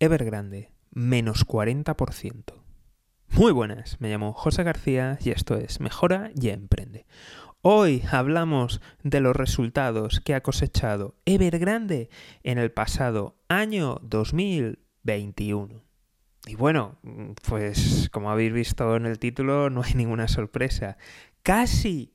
[0.00, 2.54] Evergrande, menos 40%.
[3.30, 7.04] Muy buenas, me llamo José García y esto es Mejora y Emprende.
[7.62, 12.10] Hoy hablamos de los resultados que ha cosechado Evergrande
[12.44, 15.82] en el pasado año 2021.
[16.46, 17.00] Y bueno,
[17.48, 20.96] pues como habéis visto en el título, no hay ninguna sorpresa.
[21.42, 22.14] Casi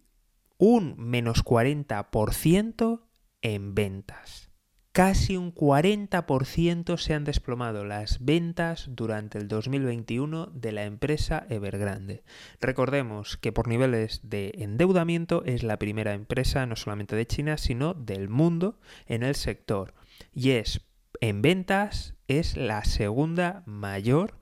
[0.57, 3.02] un menos 40%
[3.41, 4.53] en ventas.
[4.94, 12.24] Casi un 40% se han desplomado las ventas durante el 2021 de la empresa Evergrande.
[12.61, 17.96] Recordemos que por niveles de endeudamiento es la primera empresa no solamente de China, sino
[17.96, 19.96] del mundo en el sector.
[20.32, 20.82] Y es
[21.21, 24.38] en ventas es la segunda mayor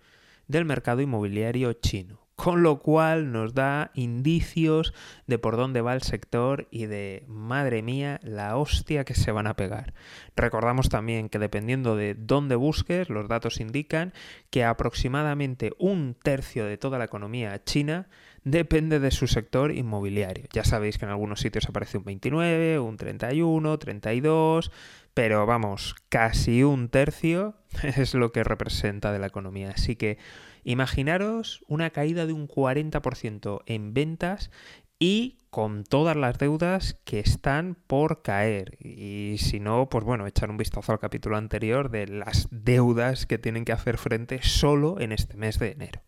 [0.49, 4.95] del mercado inmobiliario chino con lo cual nos da indicios
[5.27, 9.45] de por dónde va el sector y de, madre mía, la hostia que se van
[9.45, 9.93] a pegar.
[10.35, 14.11] Recordamos también que dependiendo de dónde busques, los datos indican
[14.49, 18.07] que aproximadamente un tercio de toda la economía china
[18.43, 20.45] depende de su sector inmobiliario.
[20.51, 24.71] Ya sabéis que en algunos sitios aparece un 29, un 31, 32,
[25.13, 29.71] pero vamos, casi un tercio es lo que representa de la economía.
[29.71, 30.17] Así que
[30.63, 34.51] Imaginaros una caída de un 40% en ventas
[34.99, 38.77] y con todas las deudas que están por caer.
[38.79, 43.39] Y si no, pues bueno, echar un vistazo al capítulo anterior de las deudas que
[43.39, 46.01] tienen que hacer frente solo en este mes de enero.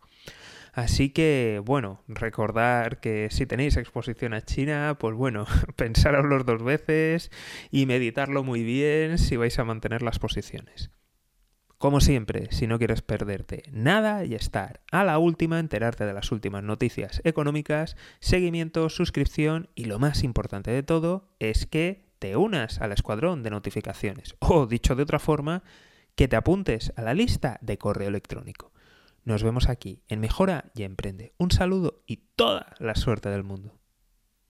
[0.74, 7.32] Así que, bueno, recordar que si tenéis exposición a China, pues bueno, pensároslo dos veces
[7.70, 10.90] y meditarlo muy bien si vais a mantener las posiciones.
[11.78, 16.32] Como siempre, si no quieres perderte nada y estar a la última, enterarte de las
[16.32, 22.82] últimas noticias económicas, seguimiento, suscripción y lo más importante de todo es que te unas
[22.82, 25.62] al escuadrón de notificaciones o, dicho de otra forma,
[26.16, 28.73] que te apuntes a la lista de correo electrónico.
[29.26, 31.34] Nos vemos aquí en Mejora y Emprende.
[31.38, 33.80] Un saludo y toda la suerte del mundo.